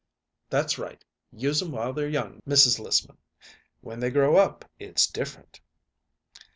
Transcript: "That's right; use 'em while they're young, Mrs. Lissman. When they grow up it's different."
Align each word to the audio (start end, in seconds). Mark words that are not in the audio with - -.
"That's 0.49 0.79
right; 0.79 1.05
use 1.31 1.61
'em 1.61 1.69
while 1.73 1.93
they're 1.93 2.09
young, 2.09 2.41
Mrs. 2.47 2.79
Lissman. 2.79 3.17
When 3.81 3.99
they 3.99 4.09
grow 4.09 4.35
up 4.35 4.65
it's 4.79 5.05
different." 5.05 5.61